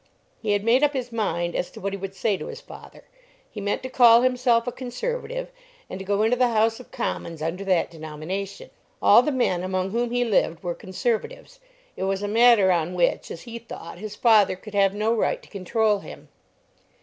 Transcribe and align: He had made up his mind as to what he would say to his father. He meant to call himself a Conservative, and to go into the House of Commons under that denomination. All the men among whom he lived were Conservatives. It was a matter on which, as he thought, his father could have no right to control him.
He 0.41 0.53
had 0.53 0.63
made 0.63 0.81
up 0.81 0.93
his 0.93 1.11
mind 1.11 1.55
as 1.55 1.69
to 1.69 1.79
what 1.79 1.93
he 1.93 1.97
would 1.97 2.15
say 2.15 2.35
to 2.35 2.47
his 2.47 2.59
father. 2.59 3.03
He 3.51 3.61
meant 3.61 3.83
to 3.83 3.87
call 3.89 4.23
himself 4.23 4.65
a 4.65 4.71
Conservative, 4.71 5.51
and 5.91 5.99
to 5.99 6.03
go 6.05 6.23
into 6.23 6.35
the 6.35 6.47
House 6.47 6.79
of 6.79 6.89
Commons 6.89 7.39
under 7.39 7.63
that 7.65 7.91
denomination. 7.91 8.71
All 8.99 9.21
the 9.21 9.31
men 9.31 9.61
among 9.61 9.91
whom 9.91 10.09
he 10.09 10.25
lived 10.25 10.63
were 10.63 10.73
Conservatives. 10.73 11.59
It 11.95 12.05
was 12.05 12.23
a 12.23 12.27
matter 12.27 12.71
on 12.71 12.95
which, 12.95 13.29
as 13.29 13.43
he 13.43 13.59
thought, 13.59 13.99
his 13.99 14.15
father 14.15 14.55
could 14.55 14.73
have 14.73 14.95
no 14.95 15.13
right 15.13 15.39
to 15.43 15.49
control 15.49 15.99
him. 15.99 16.29